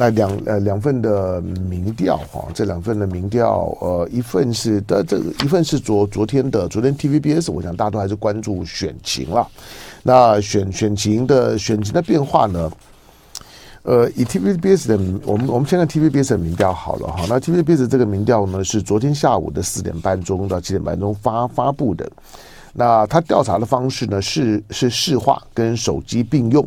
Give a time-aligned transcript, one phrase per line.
[0.00, 9.44] 那两呃两份的民调哈，这两份的民调，呃，一份是的这个一份是昨昨天的昨天 TVBS，我想大家还是关注选情了。
[10.04, 12.70] 那选选情的选情的变化呢？
[13.82, 17.24] 呃，以 TVBS 的我们我们先看 TVBS 的民调好了哈。
[17.28, 22.08] 那 TVBS 这个民调呢，是昨天下午的四点半钟到七点半钟发发布的。
[22.72, 26.64] 那他调查的方式呢，是是市话跟手机并用。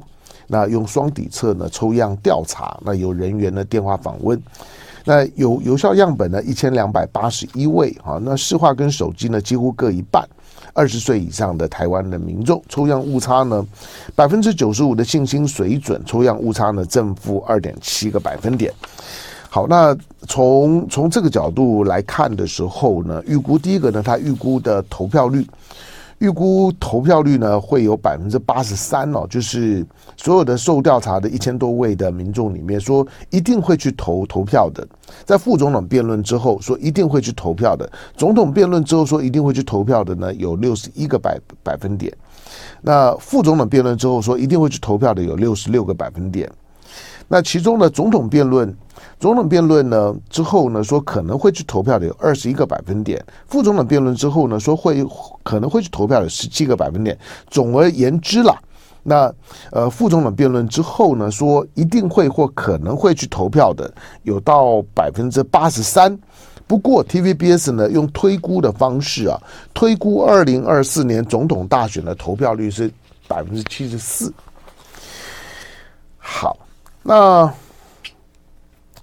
[0.52, 4.38] 那用双底册呢抽样调查，那有人员的电话访问，
[5.06, 10.28] 那有有效样本呢一千两百八十一位啊，那市话跟手机呢几乎各一半，
[10.74, 13.66] 二十岁以上的台湾的民众抽样误差呢
[14.14, 18.74] 百分之九十五的信心水准，抽样误差呢正负二点七个百分点。
[19.50, 19.96] 好，那
[20.28, 25.48] 从从这个角度来看的时候呢，预估第一个呢，他预估的投票率。
[26.22, 29.84] 预估投票率呢会有百分之八十三哦，就是
[30.16, 34.88] 所有的受调查的一千多位的民众里面说一定会去投投票的，
[35.26, 42.16] 在副总统辩论之后说一定会去投票的，总统辩论之后说一定会去投票的呢有六十一个百百分点，
[42.82, 46.48] 那副总统辩论之后说一定会去投票的有六十六个百分点，
[47.32, 48.76] 那其中的总统辩论。
[49.22, 55.02] 总统辩论呢之后呢说可能会去投票的有二十一个百分点，副总统辩论之后呢说会
[55.44, 57.18] 可能会去投票的十七个百分点。
[57.50, 58.60] 总而言之啦，
[59.02, 59.34] 那
[59.72, 63.92] 呃副总统辩论之后呢说一定会或可能会去投票的
[64.24, 66.20] 有到百分之八十三。
[66.68, 69.42] 不过 TVBS 呢用推估的方式啊，
[69.74, 72.92] 推估二零二四年总统大选的投票率是
[73.28, 74.34] 百分之七十四。
[76.18, 76.58] 好，
[77.04, 77.52] 那。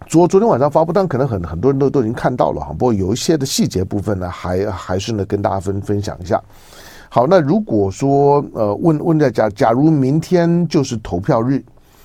[0.07, 2.73] 昨昨天晚上发布，但可能很很多人都都已经看到了哈。
[2.73, 6.43] 不过有一些的细节部分呢，还还是呢跟大家分分享一下。
[7.11, 11.63] 好，那如果说呃问问大家，假如明天就是投票日，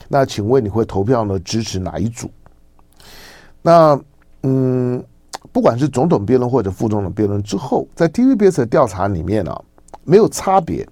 [0.09, 2.29] 那请问你会投票呢支持哪一组？
[3.61, 3.97] 那
[4.41, 5.01] 嗯，
[5.53, 9.61] 不管是总统辩论或者副总统辩论之后，在 TVBS 的调查里面呢、啊，
[10.03, 10.85] 没有差别。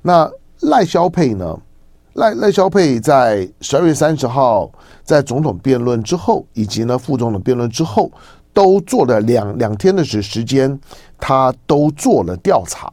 [0.00, 0.30] 那
[0.60, 1.58] 赖萧配呢？
[2.14, 4.70] 赖赖萧佩在十二月三十号
[5.02, 8.12] 在总统辩论之后，以及呢副总统辩论之后，
[8.52, 10.78] 都做了两两天的时时间，
[11.18, 12.92] 他都做了调查。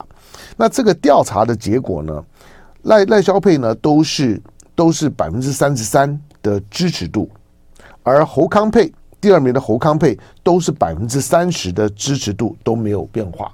[0.56, 2.24] 那这个调查的结果呢，
[2.84, 4.41] 赖赖萧佩呢都是
[4.74, 7.29] 都是百分之三十三的支持度，
[8.03, 13.52] 而侯康佩第二名的侯康佩都是百分之三十的支持度都没有变化。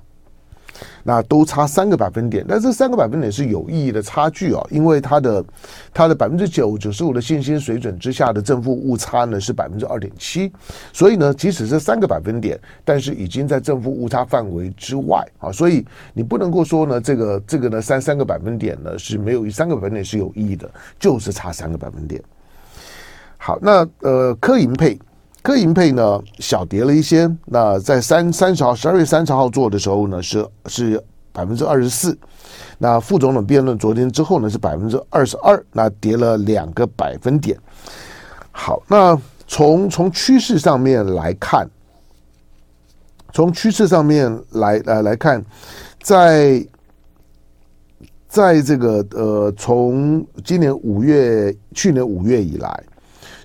[1.07, 5.45] 那都差三个百分点，但这三个百分点是有意义的差距哦，因为它的
[5.93, 10.51] 它的百分之九九十五的信心水准之下的正负误差呢是百分之二点七，
[10.91, 20.67] 所以呢，即使是三个百分点，但是已经在正负误差范围之外啊，所以你不能够说呢，这个这个呢三三个百分点呢是没有三个百分点是有意义的，
[20.99, 22.19] 就是差三个百分点。
[23.37, 24.97] 好，那呃柯银配。
[25.45, 30.99] 科银配呢小跌了一些，那在三三十号十二月三十号做的时候呢是是
[31.31, 32.17] 百分之二十四，
[32.79, 37.55] 那副总统辩论昨天之后呢是百分之二十二，那跌了两个百分点。
[38.51, 41.69] 好，那从从趋势上面来看，
[43.31, 45.45] 从趋势上面来来来看，
[46.01, 46.65] 在
[48.27, 52.83] 在这个呃从今年五月去年五月以来。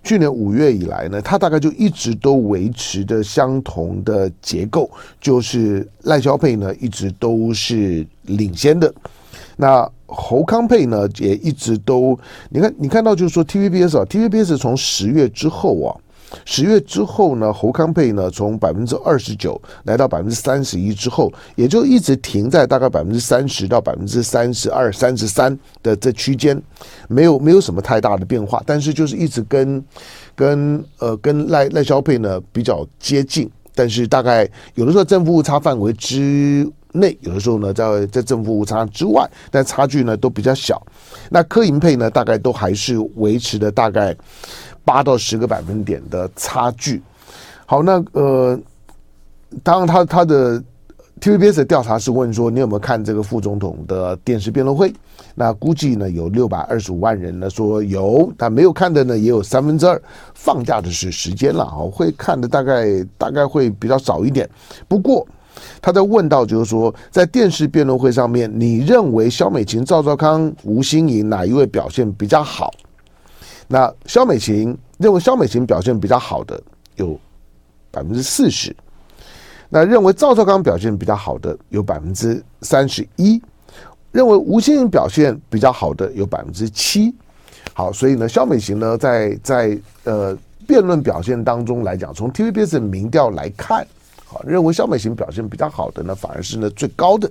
[0.03, 4.91] 去年五月以来呢，它大概就一直都维持着相同的结构，
[5.21, 8.93] 就是赖萧配呢一直都是领先的，
[9.57, 12.19] 那侯康配呢也一直都，
[12.49, 15.97] 你看你看到就是说 TVBS 啊，TVBS 从十月之后啊。
[16.45, 26.61] 十月之后呢，侯康配呢从百分之二十九来到百分之三十一之后，也就一直停在大概百分之三十到百分之三十二、三十三的这区间，
[27.09, 28.63] 没有没有什么太大的变化。
[28.65, 29.85] 但是就是一直跟
[30.35, 40.81] 跟呃跟赖赖萧配呢比较接近，但是大概有的时候正负误差范围之内，有的时候呢在在正负误差之外，但差距呢都比较小。
[41.31, 44.17] 那柯银配呢大概都还是维持的大概。
[44.85, 47.03] 八到十个百分点的差距。
[47.67, 48.59] 好，那呃，
[49.63, 50.63] 当然他他的
[51.21, 54.93] TVBS 的调查是问说，你有没有看这个副总统的电视辩论会？
[55.35, 60.01] 那估计呢有六百二十五万人呢说有，但没有看的呢也有三分之二。
[60.35, 64.49] 放假的是时间了哈，会看的大概大概会比较少一点。
[64.89, 65.27] 不过
[65.81, 72.73] 他在问到就是说，在电视辩论会上面，你认为萧美琴、赵少康、吴欣颖哪一位表现比较好？
[73.73, 76.61] 那萧美琴认为萧美琴表现比较好的
[76.97, 77.17] 有
[77.93, 78.75] 百分之四十，
[79.69, 83.41] 那认为赵少康表现比较好的有百分之三十一，
[84.11, 87.15] 认为吴欣盈表现比较好的有百分之七。
[87.73, 90.37] 好，所以呢，萧美琴呢在在呃
[90.67, 93.87] 辩论表现当中来讲，从 TVBS 的民调来看，
[94.25, 97.31] 好，认为萧美琴表现比较好的呢，反而是呢最高的。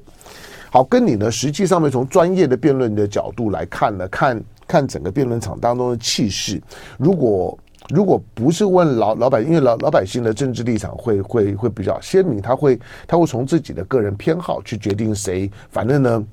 [0.71, 6.61] 好，跟你呢实际上面从专业的辩论的角度来看呢，看看整个辩论场当中的气势，
[6.97, 7.59] 如果。
[7.91, 16.23] 如果不是问老老百，因为老老百姓的政治立场会会会比较鲜明，他会他会从自己的个人偏好去决定谁，反正呢，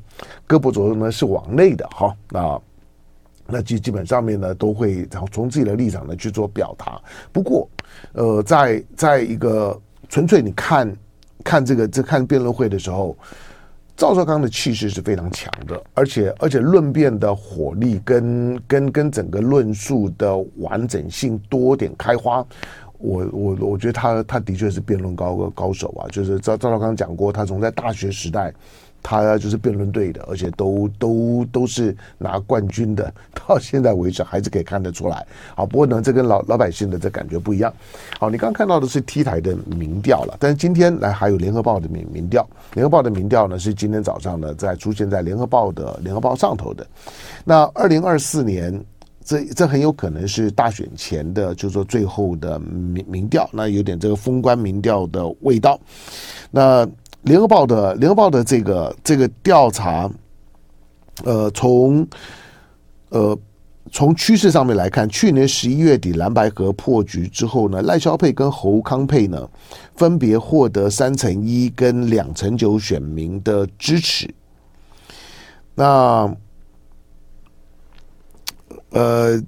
[0.46, 2.60] 胳膊肘呢是往内的哈，那
[3.46, 7.00] 那基基本上面呢都会然后从自己的立场呢去做表达。
[7.32, 7.66] 不过，
[8.12, 9.80] 呃，在在一个
[10.10, 10.94] 纯粹你看
[11.42, 13.16] 看这个这看辩论会的时候。
[13.96, 22.44] 赵少康的气势是非常强的，而且而且论辩的火力跟跟跟整个论述的完整性多点开花，
[22.98, 28.52] 我我我觉得他他的确是辩论高高手啊，就是赵赵少康讲过，他从在大学时代。
[29.08, 33.12] 他就是辩论队的，而且都都都是拿冠军的，
[33.46, 35.24] 到现在为止还是可以看得出来。
[35.54, 37.72] 好，不过呢，这跟老老百姓的这感觉不一样。
[38.18, 42.44] 好，你刚看到的是 T 台的民调了，但是今天来还有联合报的民民调，
[42.74, 46.84] 联合报的民调呢是今天早上呢在出现在联合报的联合报上头的。
[47.44, 48.84] 那二零二四年，
[49.26, 55.78] 这这很有可能是大选前的，就是说最后的民民调，那有点这个封关民调的味道。
[56.52, 56.86] 那
[57.22, 60.08] 联合报的联合报的这个这个调查，
[61.24, 62.06] 呃，从
[63.08, 63.36] 呃
[63.90, 69.48] 从趋势上面来看，去年十一月底蓝白河破局之后呢，赖萧佩跟侯康佩呢，
[69.96, 74.32] 分别获得三成一跟两成九选民的支持。
[75.74, 76.32] 那
[78.96, 79.38] 呃，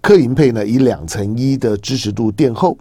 [0.00, 2.76] 柯银配呢，以两成一的支持度垫后。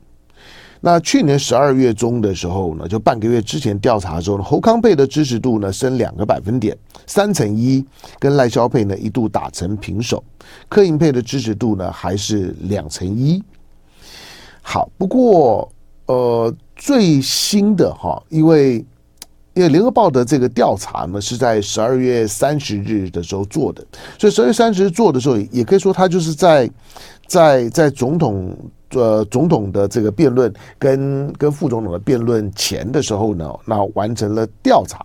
[0.80, 6.76] 那去年十二月中的时候呢，就半个月之前调查的时候呢，侯康配的支持度呢升两个百分点，
[7.06, 7.86] 三成一，
[8.18, 10.24] 跟赖萧配呢一度打成平手，
[10.68, 13.44] 柯银配的支持度呢还是两成一。
[14.64, 15.72] 好，不过
[16.08, 18.84] 呃最新的哈，因为
[19.54, 23.86] 因为联合报的这个调查呢是在十二月三十日的时候做的，
[24.18, 26.70] 所以十二月三十日做的时候，也可以说他就是在
[27.28, 28.56] 在在总统。
[28.94, 35.00] 呃，总统的这个辩论跟跟副总统的辩论前的时候呢，那完成了调查。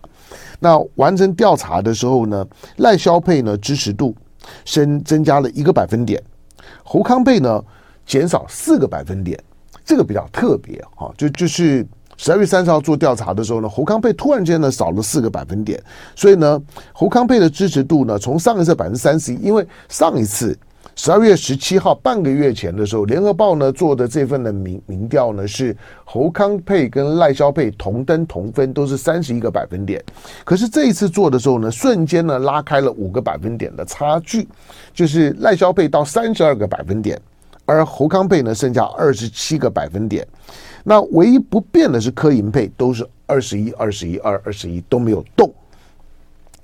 [0.59, 2.45] 那完成调查的时候呢，
[2.79, 4.13] 赖萧配呢支持度
[4.65, 6.21] 升增加了一个百分点，
[6.83, 7.63] 侯康配呢
[8.05, 9.41] 减少四个百分点。
[9.85, 15.81] 这个比较特别哈，就就是十二月三十号做调查的时候呢，侯康佩突然间呢少了四个百分点，
[16.15, 16.61] 所以呢，
[16.91, 20.57] 侯康佩的支持度呢从上一次百分之三十一，因为上一次。
[20.95, 30.03] 十二月十七号，半个月前的时候，联合报呢做的这份的民民调呢是侯康佩跟赖萧佩同登同分，都是三十一个百分点。
[30.43, 34.47] 可是这一次做的时候呢，瞬间呢拉开了五个百分点的差距，
[34.91, 37.21] 就是赖萧佩到三十二个百分点，
[37.65, 40.27] 而侯康佩呢剩下二十七个百分点。
[40.89, 45.53] 那唯一不变的是柯银配，都是二十一、二十一、二二十一都没有动。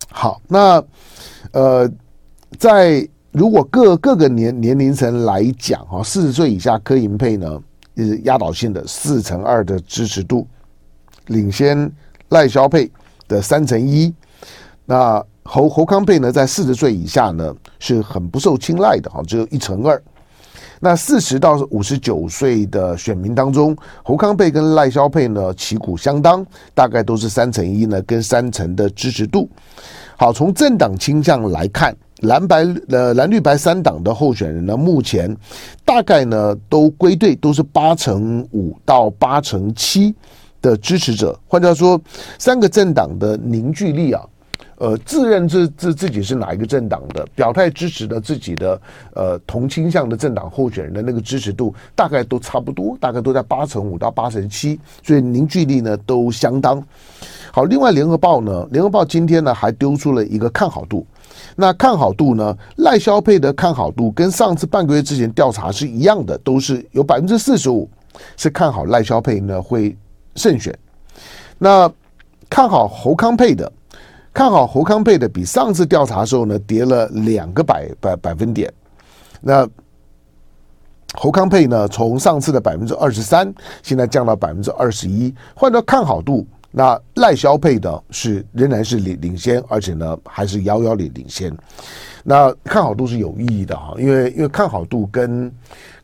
[0.09, 0.81] 好，那
[1.51, 1.91] 呃
[2.57, 3.05] 在。
[3.35, 7.59] 如果各各个年年龄层来讲，哈，四十岁以下柯银配呢，
[7.97, 10.45] 是压倒性的四成二的支持度，
[11.25, 11.91] 领先
[12.29, 12.91] 赖萧配
[13.27, 14.13] 的三成一。
[14.85, 19.99] 那侯侯康配呢，在四十岁以下呢，是很不受青睐的，哈，只有一成二。
[20.83, 23.73] 那四十到五十九岁的选民当中，
[24.03, 29.49] 侯康佩跟赖萧佩呢，旗鼓相当，大概都是三成一呢，跟三成的支持度。
[30.17, 31.95] 好，从政党倾向来看。
[32.23, 35.33] 蓝白呃蓝绿白三党的候选人呢，目前
[35.85, 40.13] 大概呢都归队，都是八成五到八成七
[40.61, 41.37] 的支持者。
[41.47, 42.01] 换句话说，
[42.39, 44.21] 三个政党的凝聚力啊，
[44.83, 48.81] 呃，自认自自自己是哪一个政党的，表态支持的自己的
[49.13, 56.83] 呃同倾向的政党候选人的那个支持度，大概都差不多，大概都在八成五到八成七，所以凝聚力呢都相当
[57.49, 57.63] 好。
[57.63, 61.07] 另外，联合报呢，联合报今天呢还丢出了一个看好度。
[61.55, 62.53] 那看好度呢？
[62.75, 67.89] 赖萧佩的看好度跟上次半个月之前调查是一样的，都是有百分之四十五
[68.35, 69.95] 是看好赖萧佩呢会
[70.35, 70.77] 胜选。
[71.57, 71.89] 那
[72.49, 73.71] 看好侯康佩的，
[74.33, 78.71] 看好侯康配的比上次调查的时候呢跌了两个百百百分点。
[79.41, 79.67] 那
[81.13, 85.33] 侯康配呢从上次的百分之二十三，现在降到百分之二十一。
[85.55, 86.45] 换到看好度。
[86.75, 91.55] 那赖萧配的是仍然是领领先，而且呢还是遥遥领领先。
[92.23, 95.53] 那看好度是有意义的哈，因为因为看好度跟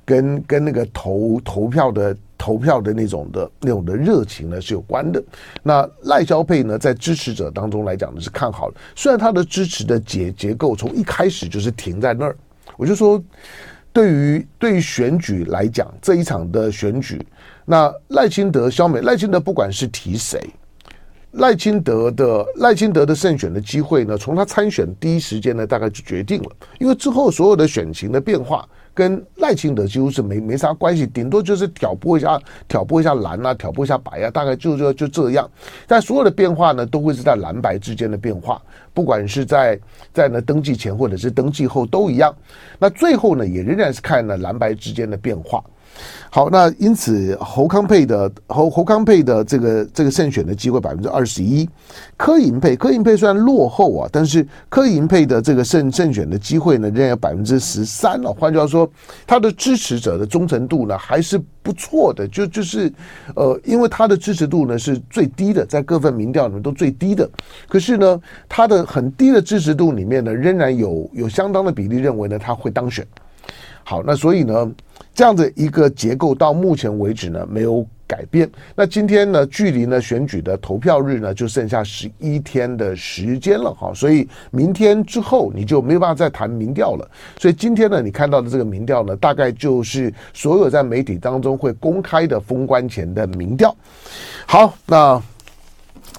[0.06, 5.22] 跟跟那个投投票的投票的那种的那种的热情呢是有关的。
[5.62, 12.36] 那赖萧配呢在支持者当中来讲呢是看好的，虽然他的支持的结结构从一开始就是停在那儿，
[12.78, 13.22] 我就说
[13.92, 17.22] 对于对于选举来讲，这一场的选举，
[17.66, 20.40] 那赖清德、萧美、赖清德不管是提谁。
[21.34, 26.50] 赖清德的赖清德的胜选的机会呢，从他参选第一时间呢，大概就决定了。
[26.80, 35.50] 因为之后所有的选情的变化，跟赖清德几乎是没没啥关系，顶多就是挑拨一下、挑拨一下蓝啊，挑拨一下白啊，大概就就就这样。
[35.88, 38.62] 但所有的变化呢，都会是在蓝白之间的变化，
[38.94, 39.80] 不管是在
[40.14, 42.36] 在呢登记前或者是登记后都一样。
[42.78, 45.64] 那最后呢，也仍然是看呢蓝白之间的变化。
[46.32, 51.68] 好，那因此侯康佩的侯侯康佩的这个这个胜选的机会百分之二十一，
[52.16, 58.32] 柯银配柯银配虽然落后啊，但是柯银配的这个胜胜选的机会呢，仍然有百分之十三了。
[58.32, 58.90] 换句话说，
[59.26, 62.92] 他的支持者的忠诚度呢还是不错的，就就是
[63.36, 67.28] 呃，因为他的支持度呢是最低的，在各份民调里面都最低的。
[67.68, 73.04] 可是呢，他的很低的支持度里面呢，仍然有有相当的比例认为呢他会当选。
[73.84, 74.72] 好，那所以呢，
[75.14, 78.50] 这样的一个结构到目前为止呢没有改变。
[78.76, 87.08] 那今天呢，距离呢选举的投票日呢就剩下十一天的时间了哈，所以明天之后你就没有办法再谈民调了。
[87.38, 93.76] 所以今天呢，你看到的这个民调呢，大概就是所有在媒体当中会公开的封关前的民调。
[94.48, 95.22] 好，那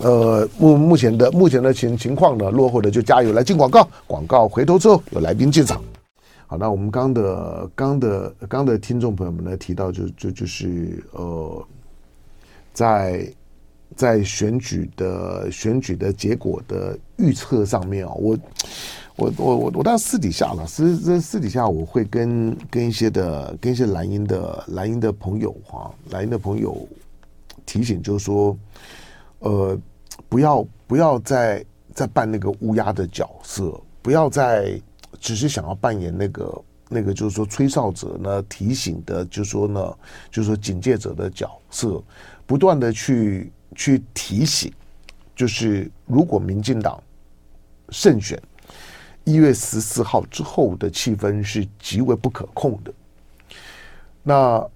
[0.01, 5.83] 呃目目前的目前的情情况呢，落后的就加油来进广告，广告回头之后有来宾进场。
[6.51, 11.65] 好，那我们刚的刚的刚的听众朋友们呢提到就，就就是呃，
[12.73, 13.33] 在
[13.95, 18.37] 在选举的选举的结果的预测上面啊，我
[19.15, 26.77] 我我我我当私底下了，私私私底下我会跟跟一些的跟一些蓝营的蓝营的朋友哈，蓝营的朋友
[27.65, 28.59] 提醒，就是说，
[29.39, 29.79] 呃，
[30.29, 31.65] 不要不要再
[31.95, 34.83] 再扮那个乌鸦的角色，不要再。
[35.21, 39.99] 只是想要扮演那个那个，就是说吹哨者呢，提醒的，就是说呢，
[40.31, 42.03] 就是说警戒者的角色，
[42.47, 44.73] 不断的去去提醒，
[45.37, 47.01] 就是如果民进党
[47.91, 48.41] 胜选
[49.25, 52.93] 一月十四号之后的气氛是极为不可控的。
[54.23, 54.67] 那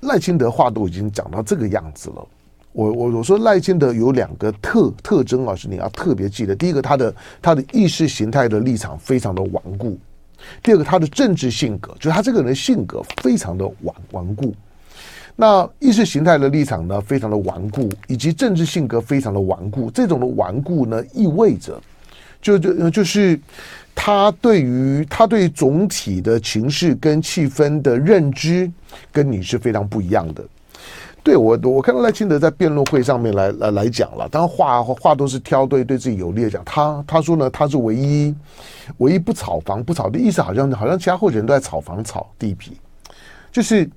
[0.00, 2.28] 赖清德话都已经讲到这个样子了。
[2.72, 6.54] 我我我说赖清德有两个特特征啊，是你要特别记得。
[6.54, 9.96] 第一个，他的他的意识形态的立场非常的顽固；
[10.62, 14.54] 第二个，他的政治性格，就是他这个人的性格非常的顽顽固。
[15.36, 19.90] 那意识形态的立场呢，非常的顽固，以及政治性格非常的顽固。
[19.90, 21.80] 这种的顽固呢，意味着
[22.40, 23.38] 就就就是
[23.94, 28.70] 他对于他对总体的情势跟气氛的认知，
[29.10, 30.44] 跟你是非常不一样的。
[31.24, 36.64] 对我，我看到赖清德在辩论会上面来来来讲了，当然话话都是挑对对自己有利的讲。
[36.64, 38.34] 他他说呢，他是唯一
[38.98, 42.76] 唯一不炒房不炒的意思，好像好像其他候选人都在炒房炒地皮，
[43.52, 43.88] 就是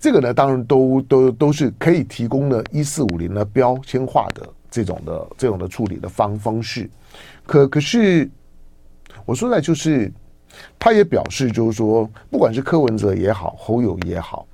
[0.00, 6.88] 这个呢，当然都都都是可以提供的一四五零的标签化的这种的这种的处理的方方式。
[7.44, 8.30] 可可是
[9.26, 10.10] 我说的就是，
[10.78, 14.46] 他也表示就是说，不管是柯文哲也好，侯友也好。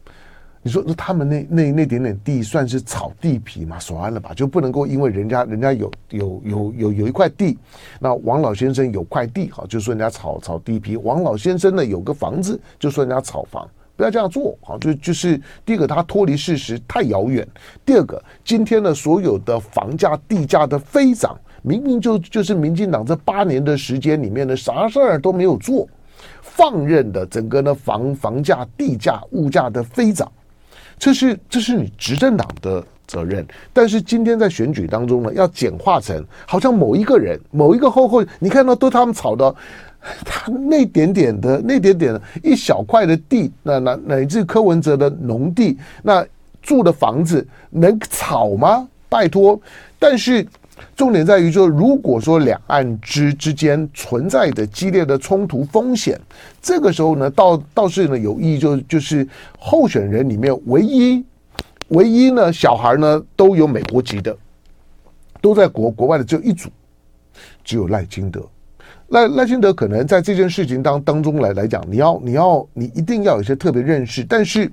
[0.69, 3.79] 你说，那他们那那那点点地算是炒地皮嘛？
[3.79, 4.35] 算了吧？
[4.35, 7.57] 就不能够因为人家人家有有有有有一块地，
[7.99, 10.99] 那王老先生有块地，哈，就说人家炒炒地皮。
[10.99, 17.43] 王老先生呢有个房子，就说人家炒房，不要这样做，好，就就是第一个，他脱离事实太遥远；
[17.87, 25.89] 第二个，今天的所有的房价地价的飞涨，明明就就是民进党这八年的时间里面的啥事儿都没有做，
[26.43, 30.31] 放任的整个呢房房价地价物价的飞涨。
[30.99, 39.55] 这是这是你执政党的责任，但是今天在选举当中呢，要简化成好像某一个人、某一个候候，你看到都他们吵的，
[40.25, 46.27] 他那点点的、那点点的一小块的地，那那乃至柯文哲的农地，那
[46.61, 48.87] 住的房子能吵吗？
[49.09, 49.61] 拜托，
[49.99, 50.47] 但是。
[50.97, 56.21] 重点在于说，如果说两岸之之间存在的激烈的冲突风险，
[56.61, 59.27] 这个时候呢，倒倒是呢有意义，就就是
[59.59, 61.25] 候选人里面唯一
[61.89, 64.37] 唯一呢小孩呢都有美国籍的，
[65.41, 66.69] 都在国国外的只有一组，
[67.65, 68.45] 只有赖清德。
[69.09, 74.23] 赖赖清德可能在这件事情当当中来来讲，你要你要你一定要有一些特别认识。
[74.23, 74.71] 但是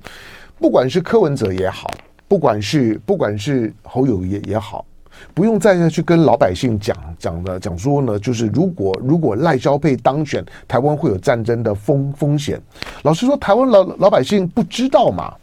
[0.59, 1.89] 不管是柯文哲也好，
[2.27, 4.85] 不管是不管是侯友也也好。
[5.33, 12.61] 不用再去跟老百姓讲讲的讲说呢，就是如果如果赖萧配当选，台湾会有战争的风风险。
[13.03, 15.33] 老实说，台湾老老百姓不知道嘛？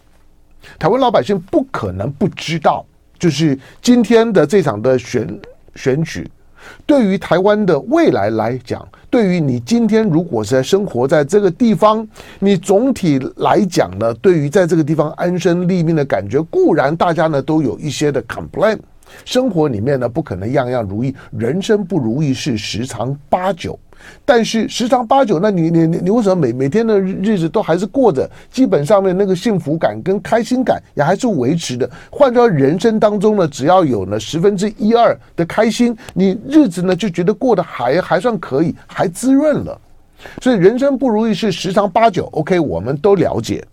[0.78, 2.84] 台湾老百姓不可能不知道，
[3.18, 5.40] 就是今天的这场的选
[5.74, 6.30] 选举，
[6.86, 12.06] 对于台湾的未来来讲，对于你今天如果是在生活在这个地方，
[12.38, 18.78] 你总体来讲呢，对于在这个地方安身立命的感觉，固然大家呢都有一些的 complain，
[19.24, 23.78] 生活里面呢不可能样样如意，人生不如意事十常八九。
[24.24, 28.28] 但是十常八九，那你你你你为什么每每天的日子都还是过着？
[28.50, 31.88] 基本上面那个幸福感跟开心感也还是维持的。
[32.10, 39.80] 换到人生当中呢，只要有呢十分之一二的开心，你日子呢就觉得过得还还算可以，还滋润了。
[40.40, 43.64] 所以人生不如意事十常八九，OK，我们都了解。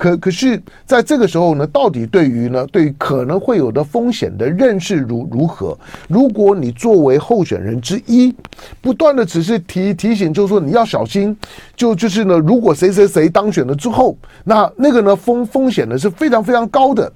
[0.00, 5.78] 可可是，在这个时候呢，到底对于呢，对可能会有的风险的认识如如何？
[6.08, 8.34] 如果你作为候选人之一，
[8.80, 11.36] 不断的只是提提醒，就是说你要小心，
[11.76, 17.12] 就就是呢，如果谁谁谁当选了之后，那那个呢风风险呢是非常非常高的。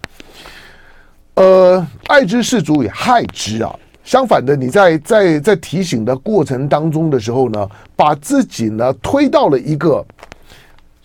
[1.37, 3.75] 呃，爱之是足以害之啊。
[4.05, 10.05] 相反的，你在在在提醒的过程当中的时候呢，把自己呢推到了一个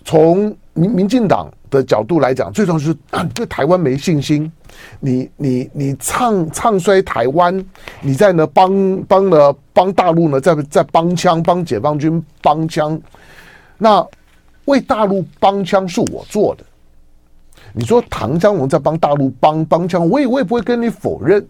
[0.03, 1.51] 从民民进党。
[1.69, 2.91] 的角度来讲，最重要是
[3.31, 4.51] 对台湾没信心。
[4.99, 7.63] 你你你唱唱衰台湾，
[8.01, 12.99] 你在呢帮帮呢帮大陆呢在在帮腔，帮解放军帮腔。
[13.77, 14.03] 那
[14.65, 16.65] 为大陆帮腔是我做的。
[17.71, 21.47] 你说唐湘龙在帮大陆帮帮腔，我也我也不会跟你否认。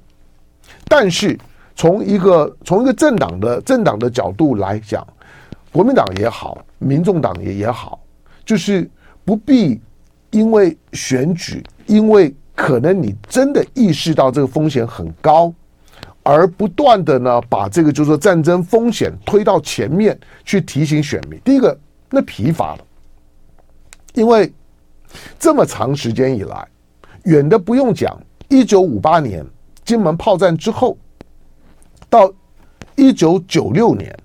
[0.89, 1.39] 但是
[1.77, 5.07] 从一个从一个政党的政党的角度来讲，
[5.71, 8.01] 国民党也好，民众党也也好，
[8.43, 8.89] 就是
[9.29, 9.79] 不必。
[10.31, 15.51] 因为选举，因为可能你真的意识到这个风险很高，
[16.21, 21.39] 而不断的呢把这个就是说战争风险推到前面去提醒选民。
[21.43, 21.75] 第一个，
[22.11, 22.85] 那疲乏了，
[24.13, 24.53] 因为
[25.39, 26.67] 这么长时间以来，
[27.23, 28.15] 远的不用讲，
[28.49, 29.43] 一九五八年
[29.83, 30.95] 金门炮战之后，
[32.07, 32.31] 到
[32.95, 34.15] 一九九六年，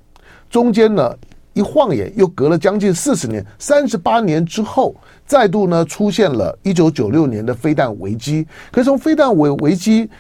[0.50, 1.16] 中间呢。
[1.54, 8.46] 一晃眼又隔了将近四十年，三十八年之后，再度呢出现了一九九六年的飞弹危机。
[8.70, 10.10] 可是从飞弹危危机，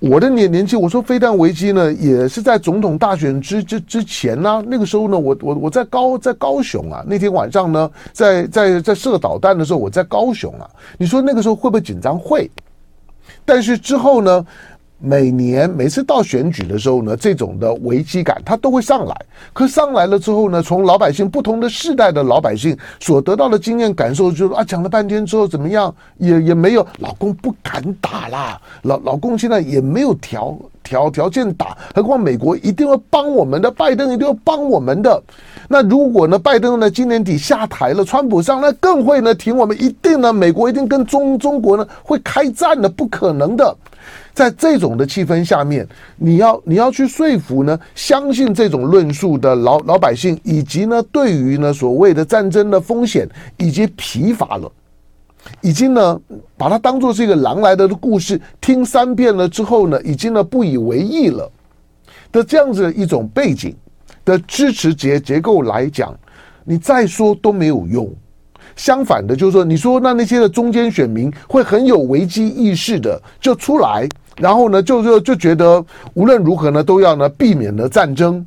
[0.00, 10.68] 我的年年纪，我说飞弹危机呢，也是在总统大选之之之前呢、那个时候呢，我我我在高在高雄啊，那天晚上呢，在在在射导弹的时候，我在高雄啊。
[10.98, 12.18] 你说那个时候会不会紧张？
[12.18, 12.50] 会。
[13.44, 14.44] 但是之后呢？
[15.02, 19.16] 每年每次到选举的时候呢，这种的危机感它都会上来。
[19.52, 35.22] 可上来了之后呢，从老百姓不同的世代的老百姓所得到的经验感受，就是啊，讲了半天之后怎么样，也 也没有，老公不敢打啦，老老公现在也没有条条条件打，何况美国一定会帮我们的，拜登一定会帮我们的。
[35.66, 43.74] 那如果呢，拜登呢今年底下台了，川普上，那更会呢挺我们，一定呢，美国一定跟中中国呢会开战的，不可能的。
[44.32, 45.86] 在这种的气氛下面，
[46.16, 54.70] 你要你要去说服呢，相信这种论述的老老百姓，以及呢，对于呢所谓的战争的风险，已经疲乏了，
[55.60, 56.20] 已经呢
[56.56, 61.50] 把它当做是一个狼来了的故事，听三遍了之后呢，已经呢不以为意了
[62.32, 63.74] 的这样子的一种背景
[64.24, 66.14] 的支持结结构来讲，
[66.64, 68.10] 你再说都没有用。
[68.76, 78.46] 相反的，就是说，你说那那些的中间选民会很有危机意识的就出来，然后呢，就就就觉得无论如何呢，都要呢避免了战争。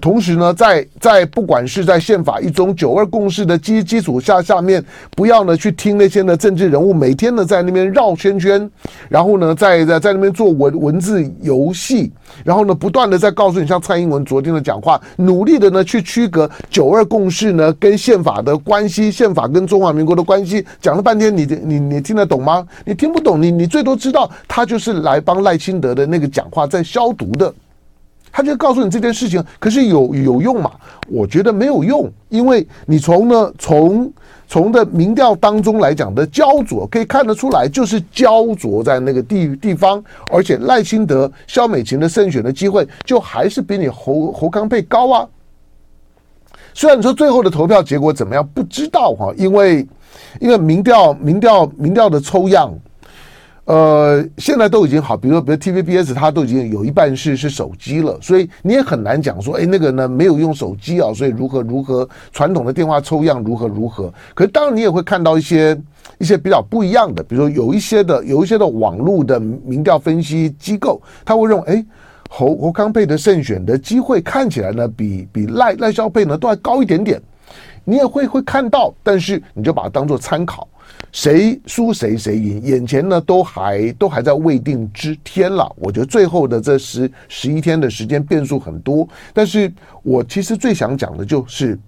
[0.00, 4.82] 同时呢，在在不管是在宪法一中九二共识的基基础下下面，
[5.16, 8.70] 不要呢去听那些呢政治人物每天呢在那边绕圈圈，
[9.08, 12.10] 然后呢在在在那边做文文字游戏，
[12.44, 22.64] 然后呢不断的在告诉你，像蔡英文昨天的讲话，努力的呢去区隔九二共识呢跟宪法的关系，宪法跟中华民国的关系，讲了半天，你你你听得懂吗？
[22.84, 27.52] 你听不懂，你你最多知道他就是来帮赖清德的那个讲话在消毒的。
[28.32, 30.70] 他就告诉你这件事情，可是有有用吗？
[31.08, 34.12] 我觉得没有用，因为你从呢从
[34.46, 45.28] 从的民调当中来讲的焦灼可以看得出来，就是焦灼在那个地地方，而且赖清德、萧美琴的胜选的机会就还是比你侯侯康沛高啊。
[46.72, 49.86] 虽然你说最后的投票结果怎么样不知道哈，因为
[50.40, 52.72] 因为民调民调民调的抽样。
[53.70, 64.12] 呃，现在都已经好，比如说，比如 TVBS，它都已经有一半是是手机了，所以你也很难讲说，哎，那个呢没有用手机啊，所以如何如何传统的电话抽样如何如何。
[64.34, 65.80] 可是当然你也会看到一些
[66.18, 71.86] 一些比较不一样的，比如说有一些的有一些的网络的民调分析机构，他会认为，哎，
[72.28, 77.22] 侯侯康佩的胜选的机会看起来呢，比比赖赖萧佩呢都还高一点点。
[77.84, 80.68] 你也会会看到，但是你就把它当做参考，
[81.12, 85.70] 谁输谁谁赢，眼前呢都还都还在未定之天了。
[85.76, 89.72] 我觉得最后的这十十一天的时间变数很多，但是
[90.02, 91.78] 我其实最想讲的就是。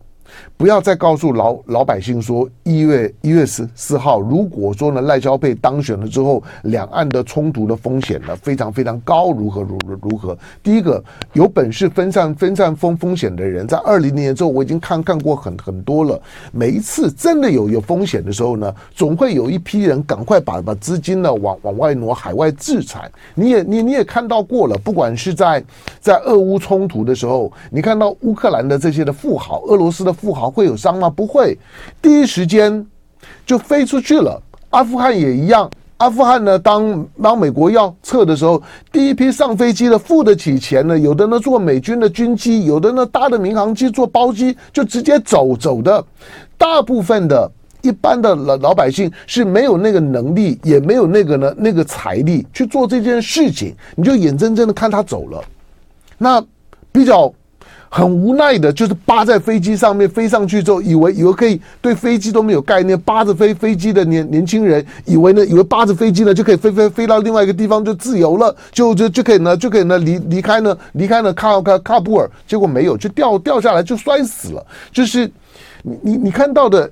[0.57, 10.39] 不要再告诉老老百姓说一月一月十四号，如果说呢赖萧佩当选了之后，两岸的冲突的风险呢非常非常高，如何如何如何？
[10.63, 16.21] 第一个有本事分散分散风风险的人，在二零年之后我已经看看过很很多了。
[16.53, 23.11] 每一次真的有有风险的时候呢，总会有一批人赶快把把资金呢往往外挪，海外置产。
[23.35, 25.63] 你也你你也看到过了，不管是在
[26.01, 30.49] 在俄乌冲突的时候，你看到乌克兰的这些的富豪，俄罗斯的富豪。
[30.49, 31.11] 会有伤吗？
[31.11, 31.59] 不会，
[32.01, 32.87] 第一时间
[33.45, 34.41] 就飞出去了。
[34.71, 46.05] 阿富汗也一样，阿富汗呢，当当美国要撤的时候，第一批上飞机的付得起钱呢，有的呢坐美军的军机，有的呢搭的民航机，坐包机就直接走走的。
[46.57, 47.51] 大部分的
[47.83, 55.45] 一般的老老百姓是没有那个能力，也没有那个呢那个财力去做这件事情，你就眼睁睁的看他走了。
[56.19, 56.43] 那
[56.93, 57.33] 比较。
[57.95, 74.67] 很无奈的，就是扒在飞机上面飞上去之后，以为以为可以对飞机都没有概念，扒着飞飞机的年年轻人，以为呢，以为扒着飞机呢就可以飞飞飞到另外一个地方就自由了，就就就可以呢就可以呢离离开呢离开呢喀喀喀布尔，结果没有，就掉掉下来就摔死了。
[74.91, 75.31] 就是
[75.83, 76.91] 你你你看到的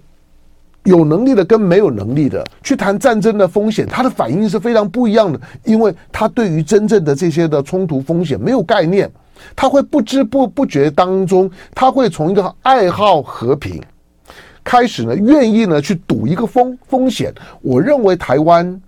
[0.85, 9.11] 有能力的跟没有能力的去谈战争的风险，他的反应是非常不一样的，因为他对于真正的这些的冲突风险没有概念。
[9.55, 13.81] 他会不知不不觉当中，他会从一个爱好和平
[14.63, 17.33] 开始呢，愿意呢去赌一个风风险。
[17.63, 18.81] 我认为台湾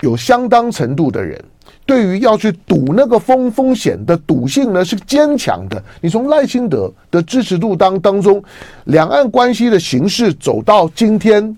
[0.00, 1.42] 有相当程度的人，
[1.86, 5.82] 对于要去赌那个风风险的赌性呢是坚强的。
[6.00, 8.42] 你从赖清德的支持度当当中，
[8.84, 11.56] 两岸关系的形势走到今天，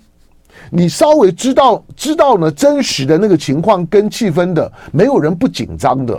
[0.70, 6.16] 你稍微知道知道呢真实的那个情况跟气氛的，没有人不紧张的。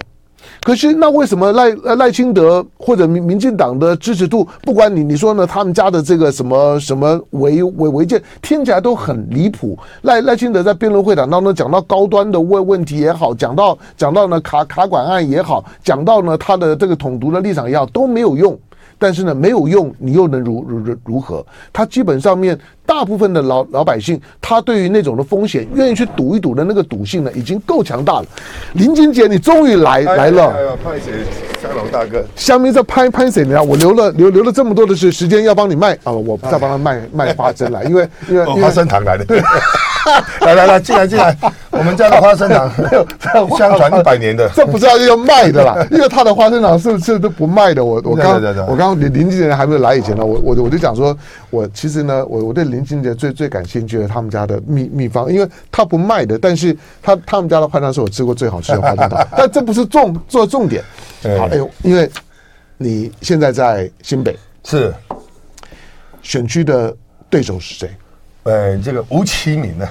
[0.61, 9.77] 可是，那为什么赖赖清德或者民民进党的支持度，不管你你说呢，他们家的这个什么什么违违违建，听起来都很离谱。
[10.01, 18.57] 赖赖清德在辩论会场当中讲到高端的问问题也好，讲到讲到呢卡卡管案也好，讲到呢他的这个统独的立场也好，都没有用。
[18.97, 21.45] 但是呢，没有用，你又能如如如如何？
[21.73, 28.25] 他基本上面大部分的老老百姓，他对于那种的风险，愿意去赌一赌的那个赌性呢，已经够强大了。
[28.73, 30.51] 林金杰，你终于来来了。
[30.51, 31.11] 哎呀，拍谢
[31.61, 33.61] 香龙大哥，下面在拍拍谁呢？
[33.63, 39.25] 我留了留留了这么多的时时间要帮你卖啊，我再帮他卖卖花生来，因为因为花生糖来的。
[40.05, 40.45] 对。
[40.45, 41.35] 来来来，进来进来，
[41.71, 43.05] 我们家的花生糖 没有
[43.57, 47.83] 相传一百年的，这不是要要卖的啦，因为他的花生糖是是都不卖的？
[47.83, 48.35] 我我刚
[48.67, 51.17] 我刚刚林林俊杰还没有来以前呢，我我我就讲说，
[51.49, 60.83] 我其实呢，我我对林俊杰最最感兴趣的他们家的秘秘方，因为他不卖的，但是他他们家的花生糖是我吃过最好吃的花生糖， 但这不是重做重点。
[61.37, 62.09] 好，哎呦，因为
[62.77, 64.93] 你现在在新北是
[66.21, 66.95] 选区的
[67.29, 67.89] 对手是谁？
[68.45, 69.87] 呃，这个吴其明呢，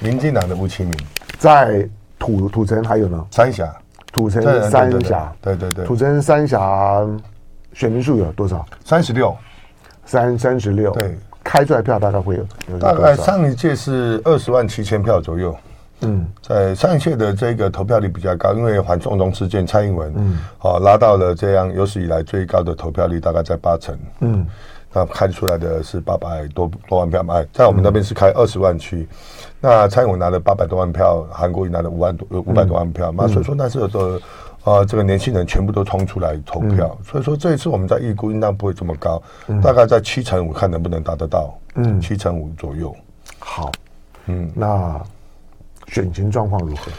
[0.00, 0.92] 民进党的吴其明，
[1.38, 3.74] 在土土城还有呢，三峡，
[4.12, 7.00] 土城三峡，对对对，土城三峡
[7.72, 8.66] 选民数有多少？
[8.84, 9.34] 三十六，
[10.04, 15.56] 三三十六，对，开出来票大概会有，有大概上一届是二十万七千票左右，
[16.02, 24.46] 嗯，在上一届的这个投票率比较高，因为反送中事件，蔡英文，嗯，好拉到了这样有史以来最高的投票率，大概在八成，嗯。
[24.92, 27.44] 那开出来的是八百多多万票嘛？
[27.52, 29.06] 在我们那边是开二十万区，
[29.60, 33.26] 那蔡英文拿了八百多万票，韩国瑜拿了五万多五百多万票嘛？
[33.26, 34.20] 所以说那时候的
[34.64, 36.96] 呃，这个年轻人全部都冲出来投票。
[37.04, 39.22] 所以说这一次我们在预估应当不会这么高，
[39.62, 41.58] 大概在七成五，看能不能达得到。
[41.74, 42.96] 嗯，七成五左右。
[43.38, 43.70] 好，
[44.26, 44.98] 嗯，那
[45.88, 46.90] 选情状况如何？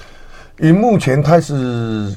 [0.59, 2.15] 以目前开始。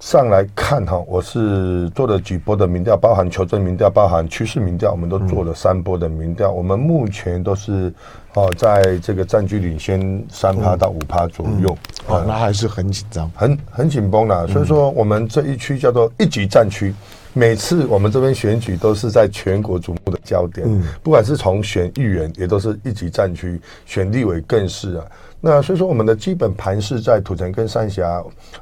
[0.00, 6.50] 上来看哈，我是做了几波的民调，包含求证民调，包含趋势民调，我们都做了三波的民调。
[6.52, 7.92] 我们目前都是
[8.34, 14.46] 哦，在这个占据领先三趴到五趴左右，哦，那还是很紧张，很很紧绷的。
[14.46, 16.94] 所以说，我们这一区叫做一级战区，
[17.38, 20.66] 每次我们这边选举都是在全国瞩目的焦点，
[21.04, 25.06] 不管是从选议员，也都是一级战区，选立委更是啊。
[25.40, 28.20] 那所以说，我们的基本盘是在土城跟三峡，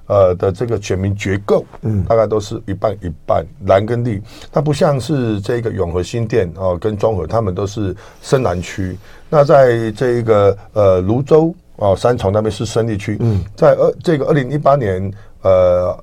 [0.08, 4.22] 呃的这个选民结构，嗯，大概都是一半一半蓝跟绿。
[4.52, 8.94] 它不像是这个永和新店哦、呃，跟中和，他们都是深蓝区。
[9.30, 13.16] 那在这一个呃泸州哦、呃、三重那边是深绿区。
[13.20, 15.10] 嗯，在二这个二零一八年，
[15.40, 15.98] 呃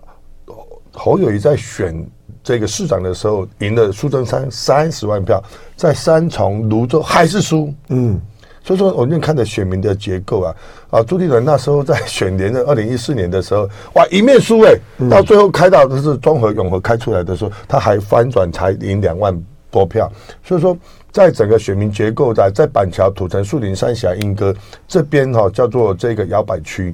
[0.91, 1.95] 侯友宜在选
[2.43, 5.41] 这个市长的时候赢了苏贞昌三十万票，
[5.75, 7.73] 在三重、芦洲还是输。
[7.87, 8.19] 嗯，
[8.63, 10.55] 所以说我们看着选民的结构啊
[10.89, 19.33] 啊，朱立伦那时候在选连任二零一四年的时候，哇，一面输哎、欸，到最后开到的是中和永和开出来的时候，他还翻转才赢两万
[19.71, 20.11] 多票。
[20.43, 20.77] 所以说，
[21.11, 24.53] 在整个选民结构在在板桥、土城、树林、三峡、莺歌
[24.87, 26.93] 这边哈，叫做这个摇摆区。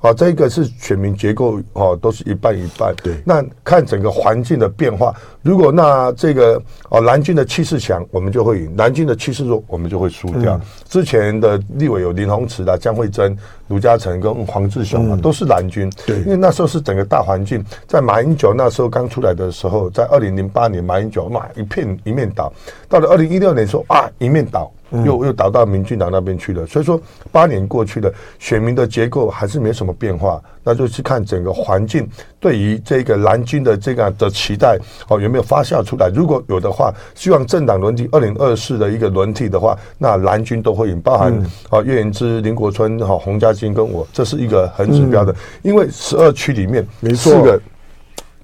[0.00, 2.94] 啊，这个是选民结构哦，都是一半一半。
[3.02, 10.56] 对，那看整个环境的变化，如果那这个哦蓝军的气势强，我们就会赢；蓝军的气势弱，我们就会输掉。
[10.56, 15.90] 嗯、之前的立委有林鸿池啦、江惠珍、卢嘉诚跟黄志雄嘛，嗯、都是蓝军。
[16.06, 22.52] 对，因为那时候是整个大环境，在马英九那时候刚出来的时候，在二零零八年马英九哇一片一面倒，
[22.88, 24.70] 到了二零一六年说啊一面倒。
[25.04, 32.08] 又又倒到民进党那边去了，所以说八年过去了，选民的结构还是没什么变化，那就是看整个环境
[32.40, 41.32] 对于这个蓝军的这个的期待哦有没有发酵出来，如果有的话，希望政党轮替二零二四的一个轮替的话，那蓝军都会赢，包含
[41.68, 47.60] 啊岳云之、林国春、哈洪家金跟我，这是一个很指标的，因为十二区里面四个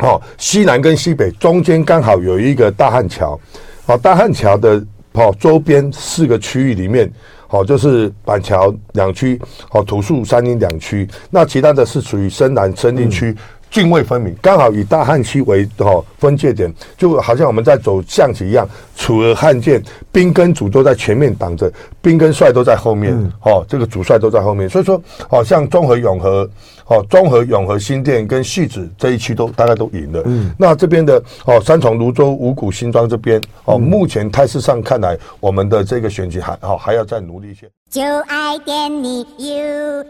[0.00, 3.40] 哦西南跟西北中间刚好有一个大汉桥，
[3.86, 4.84] 哦大汉桥的。
[5.16, 7.08] 好，周边四个区域里面，
[7.46, 13.32] 好就是板桥两区，好土树、山林两区，那其他的是属于深南、深林区，
[13.74, 19.82] 浚渭分明，刚好以大汉区为哈分界点，就好像我们在走象棋一样，楚河汉界，
[20.12, 26.48] 兵跟主都在前面挡着，兵跟帅都在后面，哦，这个主帅都在后面，所以说，好像中和永和。
[26.86, 30.22] 哦，中和、永和、新店跟汐止这一区都大概都赢了。
[30.26, 31.14] 嗯，那这边的
[31.46, 37.66] 哦，三重、泸州、五股、新庄这边哦，目前态势上看来，我们的这个选举还哦还要再努力一些。
[37.88, 40.04] 就爱点你 U。